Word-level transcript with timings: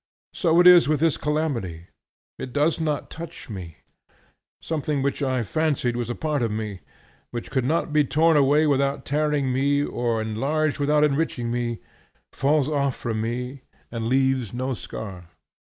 So 0.33 0.59
is 0.63 0.87
it 0.87 0.89
with 0.89 0.99
this 0.99 1.15
calamity: 1.15 1.89
it 2.39 2.51
does 2.51 2.79
not 2.81 3.11
touch 3.11 3.51
me; 3.51 3.77
something 4.59 5.03
which 5.03 5.21
I 5.21 5.43
fancied 5.43 5.95
was 5.95 6.09
a 6.09 6.15
part 6.15 6.41
of 6.41 6.49
me, 6.49 6.79
which 7.29 7.51
could 7.51 7.65
not 7.65 7.93
be 7.93 8.03
torn 8.03 8.35
away 8.35 8.65
without 8.65 9.05
tearing 9.05 9.53
me 9.53 9.83
nor 9.83 10.19
enlarged 10.19 10.79
without 10.79 11.03
enriching 11.03 11.51
me, 11.51 11.81
falls 12.33 12.67
off 12.67 12.95
from 12.95 13.21
me 13.21 13.61
and 13.91 14.07
leaves 14.07 14.55
no 14.55 14.73
scar. 14.73 15.29